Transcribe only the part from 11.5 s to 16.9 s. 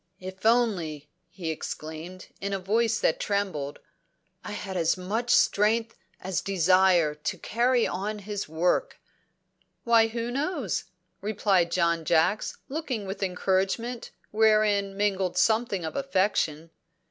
John Jacks, looking with encouragement wherein mingled something of affection.